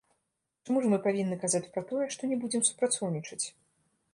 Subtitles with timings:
[0.69, 3.43] Чаму ж мы павінны казаць пра тое, што не будзем супрацоўнічаць?